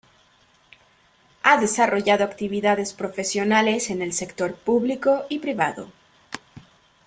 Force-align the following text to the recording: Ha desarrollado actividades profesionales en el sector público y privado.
Ha 1.43 1.59
desarrollado 1.61 2.23
actividades 2.23 2.91
profesionales 2.91 3.91
en 3.91 4.01
el 4.01 4.13
sector 4.13 4.55
público 4.55 5.27
y 5.29 5.37
privado. 5.37 5.91